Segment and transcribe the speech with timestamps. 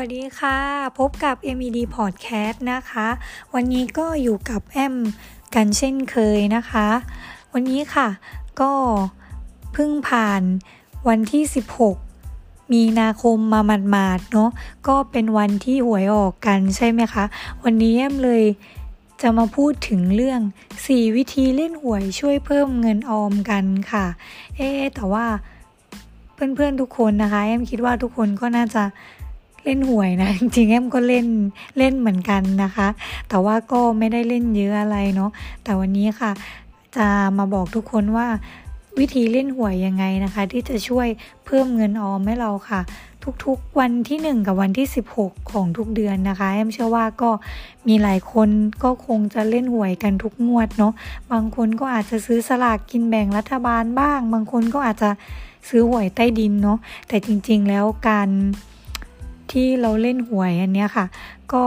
[0.00, 0.58] วัสดีค่ะ
[0.98, 3.08] พบกับ MED Podcast นะคะ
[3.54, 4.96] วันนี้ก็อยู่กับแอม
[5.54, 6.88] กันเช่นเคยนะคะ
[7.52, 8.08] วันนี้ค่ะ
[8.60, 8.72] ก็
[9.72, 10.42] เพิ่งผ่าน
[11.08, 11.42] วันที่
[12.08, 13.60] 16 มีนาคมมา
[13.90, 14.50] หมาดๆเนาะ
[14.88, 17.24] ก็เป็นวันที่หวยออกกันใช่ไหมคะ
[17.64, 18.44] วันนี้แอมเลย
[19.22, 20.40] จะมาพูดถึงเรื่อง
[20.78, 24.06] 4 วิธีเล่นหวยช่วยเพิ่มเงินออมกันค่ะ
[24.56, 25.26] เอ๊แต่ว่า
[26.34, 28.84] เพื่อนๆทุกคนนะคะแอมคิดว่าทุกคนก็น่าจะ
[29.66, 31.26] เล่นหวยนะ จริงแอมก็เล่น
[31.78, 32.88] เล่นเหมือนกันนะคะ
[33.28, 35.30] แต่ว่าก็ไม่ได้เล่นเยอะอะไรเนาะ
[35.64, 36.32] แต่วันนี้ค่ะ
[36.96, 37.06] จะ
[37.38, 38.26] มาบอกทุกคนว่า
[38.98, 41.08] วิธีเล่นหวยยังไงนะคะ ที่จะช่วย
[41.44, 42.80] เพิ่มเงินออมให้เราค่ะ
[43.46, 44.86] ทุกๆวันที่ 1 กับวันที่
[45.18, 47.30] 16 ของทุกเดือนนะคะแอมเชื่อว่าก็
[47.88, 48.48] มีหลายคน
[48.82, 50.92] ก็คงจะเล่นหวยกันทุกงวดเนาะ
[51.32, 55.10] บางคนก็อาจจะซื้อสลากกินแบ่งรัฐบาลบ้าง บางคนก็อาจจะ
[55.68, 56.78] ซื้อหวยใต้ดินเนาะ
[57.08, 58.28] แต่จริงๆแล้วการ
[59.52, 61.06] ที่เราเล่นหวยอันนี้ค่ะ
[61.52, 61.64] ก็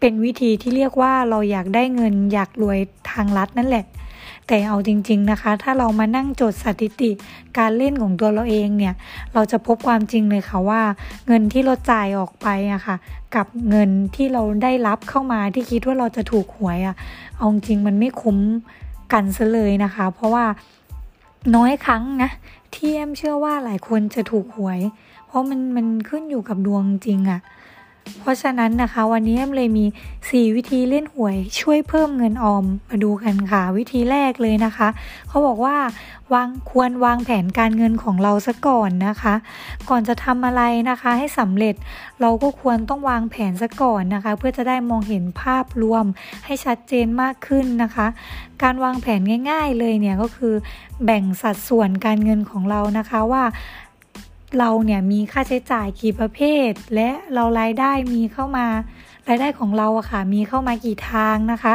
[0.00, 2.78] เป็นวิธีที่เรียกว่าเราอยากได้เงินอยากรวย
[3.10, 3.86] ทางลัดนั่นแหละ
[4.46, 7.10] แต่เอาจริง ๆนะคะ ถ้าเรามานั่งจดสถิติ
[7.58, 8.94] การเล่นของตัวเราเองเนี่ย
[9.34, 10.82] เราจะพบความจริงเลยค่ะว่า
[11.26, 12.96] เงินที่เราจ่ายออกไปอะค่ะ
[13.36, 16.96] กับเงินที่เราได้รับเข้ามาที่คิดว่าเราจะถูกหวยอะ
[17.36, 18.38] เอาจริงมันไม่คุ้ม
[19.12, 20.44] กันซะเลยนะคะ เพราะว่า
[21.56, 22.30] น้อยครั้งนะ
[22.74, 24.80] ที่แอมเชื่อว่าหลายคนจะถูกหวย
[25.26, 27.40] เพราะมันมันขึ้นอยู่กับดวงจริงอะ่ะ
[28.20, 29.86] เพราะฉะนั้นนะคะ วันนี้แอมเลยมี
[30.20, 34.88] 4 วิธีเล่นหวยช่วยเพิ่มเงินออมมาดูกันค่ะ วิธีแรกเลยนะคะ
[35.28, 35.76] เขาบอกว่า
[36.34, 39.34] วางควรวางแผนการเงินของเราซะก่อนนะคะ
[39.88, 41.74] ก่อนจะทำอะไรนะคะให้สำเร็จ
[42.20, 46.04] เราก็ควรต้องวางแผนซะก่อนนะคะ เพื่อจะได้มองเห็นภาพรวม
[46.44, 48.06] ให้ชัดเจนมากขึ้นนะคะ
[48.62, 49.20] การวางแผน
[49.50, 50.54] ง่าย ๆเลยเนี่ยก็คือ
[51.04, 53.44] แบ่งสัดส่วนการเงินของเรานะคะว่า
[54.58, 58.66] เราเนี่ยมีค่าใช้จ่ายกี่ประเภท และเรารายได้มีเข้ามา
[59.28, 61.74] รายได้ของเราอะค่ะ มีเข้ามากี่ทางนะคะ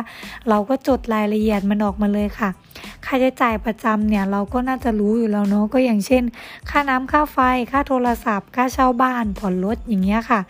[0.50, 2.50] เราก็จดรายละเอียดมันออกมาเลยค่ะ
[3.06, 6.24] ค่าใช้จ่ายประจำเนี่ยเราก็น่าจะรู้อยู่แล้วเนาะก็อย่างเช่น
[6.70, 7.38] ค่าน้ำค่าไฟ
[7.72, 10.42] ค่าโทรศัพท์ ค่าเช่าบ้านผ่อนรถอย่างเงี้ยค่ะ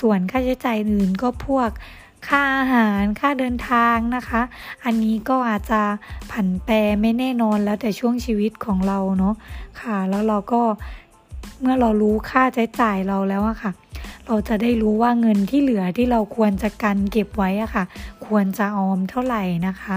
[0.00, 1.70] ส่วนค่าใช้จ่ายอื่นก็พวก
[2.28, 4.42] ค่าอาหารค่าเดินทางนะคะ
[4.84, 5.82] อันนี้ก็อาจจะ
[6.30, 9.34] ผันแปรไม่แน่นอนแล้วแต่ช่วงชีวิตของเราเนาะ
[9.80, 10.62] ค่ะ แล้วเราก็
[11.60, 13.72] เมื่อเรารู้ค่าใช้จ่ายเราแล้วอะค่ะ
[14.26, 17.84] เราจะได้รู้ว่าเงินที่เหลือที่เราควรจะกันเก็บไว้อะค่ะ
[18.26, 19.96] ควรจะออมเท่าไหร่นะคะ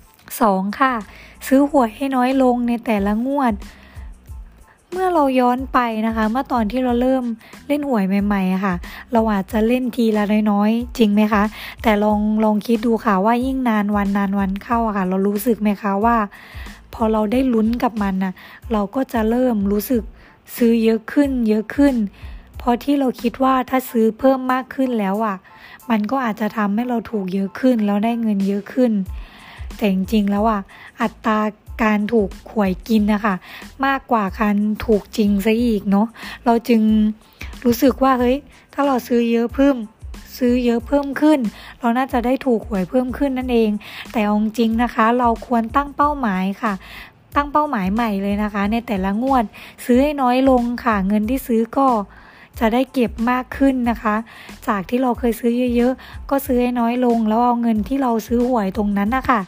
[0.00, 0.80] 2.
[0.80, 0.92] ค่ะ
[1.46, 3.54] ซื้อหวยให้น้อยลงในแต่ละงวด
[4.90, 7.24] เมื่อเราย้อนไปนะคะ เมื่อตอนที่เราเริ่ม
[7.66, 8.74] เล่นหวยใหม่ๆค่ะ
[9.12, 11.42] เราอาจจะเล่นทีละน้อยๆ จริงไหมคะ
[11.82, 16.16] แต่ลองลองคิดดูค่ะว่ายิ่งนานวันนานวันเข้าอะค่ะ เรารู้สึกไหมคะว่า
[16.94, 18.32] พอเราได้ลุ้นกับมันนะ
[18.72, 20.02] เราก็จะเริ่มรู้สึก
[20.56, 21.94] ซื้อเยอะขึ้นเยอะขึ้น
[22.58, 25.36] เพราะที่เราคิดว่าถ้าซื้อเพิ่มมากขึ้นแล้วอะ
[25.90, 28.92] มันก็อาจจะทำให้เราถูกเยอะขึ้น แล้วได้เงินเยอะขึ้น
[29.76, 30.60] แต่จริงๆแล้วอะ
[31.00, 31.38] อัตรา
[31.82, 33.34] การถูกหวยกินนะคะ
[33.86, 34.56] มากกว่าการ
[34.86, 36.06] ถูกจริงซะอีกเนาะ
[36.44, 36.82] เราจึง
[37.64, 38.36] รู้สึกว่าเฮ้ย
[38.74, 39.76] ถ้าเราซื้อเยอะเพิ่ม
[40.38, 41.38] ซื้อเยอะเพิ่มขึ้น
[41.80, 43.70] เราน่าจะได้ถูกหวยเพิ่มขึ้นนั่นเอง
[44.12, 46.72] แต่องจริงนะคะ เราควรตั้งเป้าหมายค่ะ
[47.36, 49.44] ตั้งเป้าหมายใหม่เลยนะคะ ในแต่ละงวด
[49.84, 51.88] ซื้อให้น้อยลงค่ะ เงินที่ซื้อก็
[52.58, 54.16] จะได้เก็บมากขึ้นนะคะ
[54.68, 59.40] จากที่เราเคยซื้อเยอะๆ ก็ซื้อให้น้อยลง แล้วเอาเงินที่เราซื้อหวยตรงนั้นนะคะ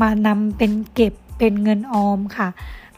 [0.00, 2.48] มานำเป็นเก็บเป็นเงินออมค่ะ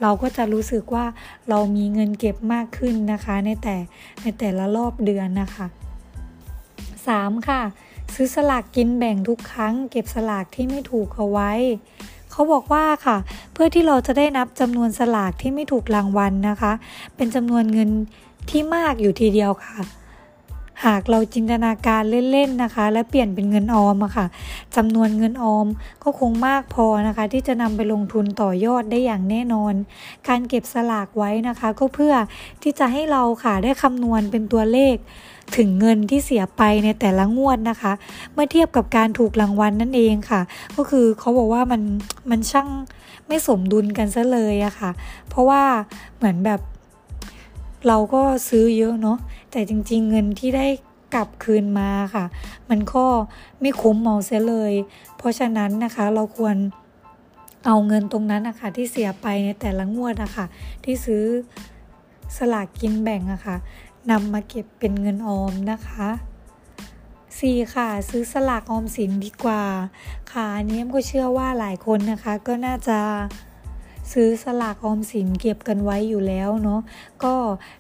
[0.03, 1.07] เราก็จะรู้สึกว่า
[1.49, 3.77] เรามีเงินเก็บมากขึ้นนะคะ ในแต่
[4.23, 5.67] ในแต่ละรอบเดือนนะคะ
[6.77, 7.49] 3.
[7.49, 7.63] ค่ะ
[8.15, 11.53] ซื้อสลากกินแบ่งทุกครั้ง เก็บสลากที่ไม่ถูกเอาไว้
[12.31, 13.17] เขาบอกว่าค่ะ
[13.55, 16.73] เพื่อที่เราจะได้นับจำนวนสลากที่ไม่ถูกรางวัลนะคะ
[17.17, 17.91] เป็นจำนวนเงิน
[18.51, 19.77] ที่มากอยู่ทีเดียวค่ะ
[20.87, 22.03] หากเราจินตนาการ
[22.33, 24.27] เล่นๆนะคะ และเปลี่ยนเป็นเงินออมอะค่ะ
[24.77, 25.67] จำนวนเงินออม
[26.03, 29.75] ก็คงมากพอนะคะ ที่จะนำไปลงทุนต่อยอดได้อย่างแน่นอน
[30.29, 32.15] การเก็บสลากไว้นะคะ ก็เพื่อ
[32.63, 34.97] ที่จะให้เราค่ะได้คำนวณเป็นตัวเลข
[35.57, 37.93] ถึงเงินที่เสียไปในแต่ละงวดนะคะ
[38.33, 40.41] เมื่อเทียบกับการถูกรางวัลนนั่นเองค่ะ
[40.77, 41.83] ก็คือเขาบอกว่ามัน
[42.31, 42.69] มันช่าง
[43.27, 44.91] ไม่สมดุลกันซะเลยอะค่ะ
[45.29, 45.63] เพราะว่า
[46.17, 46.61] เหมือนแบบ
[47.87, 49.19] เราก็ซื้อเยอะเนาะ
[49.51, 50.67] แต่จริง ๆ เงินที่ได้
[51.15, 52.25] กลับคืนมาค่ะ
[52.71, 53.05] มันก็
[53.61, 54.73] ไม่คุ้มเมาเสียเลย
[55.17, 56.57] เพราะฉะนั้นนะคะเราควร
[57.67, 60.47] เอาเงินตรงนั้นนะคะที่เสียไปในแต่ละงวดนะคะ
[60.85, 61.25] ที่ซื้อ
[62.37, 63.57] สลากกินแบ่งอะคะ่ะ
[64.11, 66.09] นำมาเก็บเป็นเงินออมนะคะ
[67.39, 67.75] 4.
[67.75, 69.63] ค่ะ ซื้อสลากออมสินดีกว่า
[70.33, 72.99] ค่ะอันนี้ก็เชื่อว่าหลายคนนะคะ ก็น่าจะ
[74.13, 76.81] ซื้อสลากออมสินเก็บกันไว้อยู่แล้วเนาะ
[77.25, 77.35] ก็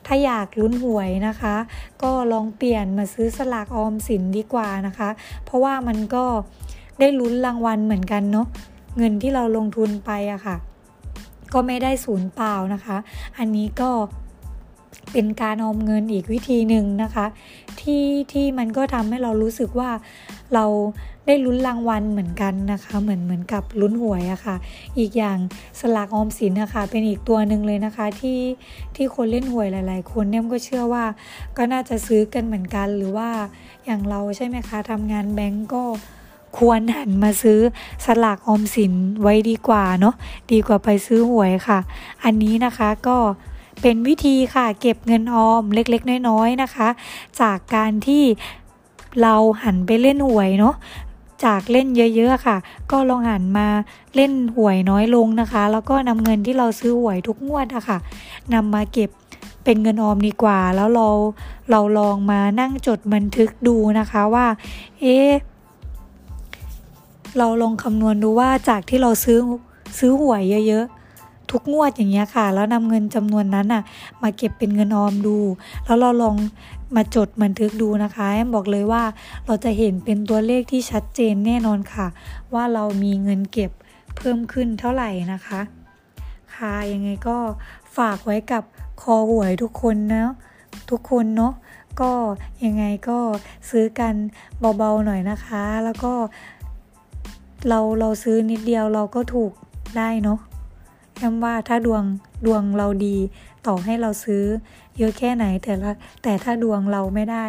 [0.06, 1.56] ถ้าอยากลุ้นหวยนะคะ
[2.02, 5.10] ก็ลองเปลี่ยนมาซื้อสลากออมสินดีกว่านะคะ
[5.44, 6.24] เพราะว่ามันก็
[7.00, 8.46] ได้ลุ้นรางวัลเหมือนกันเนาะ
[8.96, 10.56] เงินที่เราลงทุนไปอะค่ะ
[11.52, 12.96] ก็ไม่ได้ศูนย์เปล่านะคะ
[13.38, 13.90] อันนี้ก็
[15.12, 17.26] เป็นการออมเงินอีกวิธีหนึ่งนะคะ
[17.80, 19.90] ที่ที่มันก็ทำให้เรารู้สึกว่า
[20.54, 20.64] เรา
[21.26, 24.56] ได้ลุ้นรางวัลเหมือนกันนะคะ เหมือนเหมือนกับลุ้นหวยอะคะ่ะ
[24.98, 25.38] อีกอย่าง
[25.80, 28.40] สลากออมสินนะคะเป็นอีกตัวหนึ่งเลยนะคะที่
[28.96, 31.04] ที่คนเล่นหวยหลาย ๆ คนเนี่ยก็เชื่อว่า
[31.56, 33.30] ก็น่าจะซื้อกันเหมือนกันหรือว่า
[33.84, 35.84] อย่างเราใช่ไหมคะทำงานแบงก์ก็
[36.58, 37.60] ควรหันมาซื้อ
[38.04, 38.92] สลากออมสิน
[39.22, 40.14] ไว้ดีกว่าเนาะ
[40.52, 41.78] ดีกว่าไปซื้อหวยค่ะ
[42.24, 43.16] อันนี้นะคะก็
[43.80, 46.88] เป็นวิธีค่ะเก็บเงินออมเล็กๆ น้อยๆนะคะ
[47.40, 48.24] จากการที่
[49.22, 50.74] เราหันไปเล่นหวยเนาะ
[51.44, 52.56] จากเล่นเยอะๆค่ะ
[52.90, 53.68] ก็ลองหันมา
[54.14, 57.98] เล่นหวยน้อยลงนะคะ แล้วก็นำเงินที่เราซื้อหวยทุกงวดอะค่ะ
[58.54, 59.10] นำมาเก็บ
[59.64, 61.08] เป็นเงินออมดีกว่า แล้วเรา
[61.70, 64.46] เราลองมานั่งจดบันทึกดูนะคะว่า
[65.00, 65.18] เอ๊
[67.38, 69.38] เราลองคำนวณดูว่าจากที่เราซื้อ
[69.98, 71.03] ซื้อหวยเยอะๆ
[71.50, 73.82] ทุกงวดอย่างเงี้ยค่ะ แล้วนำเงินจำนวนนั้นอะ
[74.22, 75.36] มาเก็บเป็นเงินออมดู
[75.84, 76.36] แล้วเราลอง
[76.96, 79.02] มาจดบันทึกดูนะคะแอมบอกเลยว่า
[79.46, 82.06] เราจะเห็นเป็นตัวเลขที่ชัดเจนแน่นอนค่ะ
[82.54, 83.70] ว่าเรามีเงินเก็บ
[84.16, 85.60] เพิ่มขึ้นเท่าไหร่นะคะ
[86.54, 87.38] ค่ะยังไงก็
[87.96, 88.62] ฝากไว้กับ
[89.02, 90.26] คอหวยทุกคนนะ
[90.90, 91.54] ทุกคนเนาะ
[92.00, 92.12] ก็
[92.64, 93.18] ยังไงก็
[93.70, 94.14] ซื้อกัน
[94.78, 96.12] เบาๆหน่อยนะคะ แล้วก็
[97.68, 99.52] เราเราซื้อนิดเดียวเราก็ถูก
[99.96, 100.38] ได้เนาะ
[101.18, 102.04] แอมว่าถ้าดวง
[102.46, 103.16] ดวงเราดี
[103.66, 104.44] ต่อให้เราซื้อ
[104.98, 105.90] เยอะแค่ไหนแต่ละ
[106.22, 107.46] แต่ถ้าดวงเราไม่ได้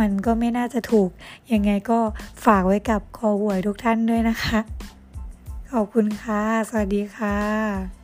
[0.00, 1.10] มันก็ไม่น่าจะถูก
[1.52, 1.98] ยังไงก็
[2.44, 4.58] ฝากไว้กับคอหวยทุกท่านด้วยนะคะ
[5.70, 8.03] ขอบคุณค่ะ สวัสดีค่ะ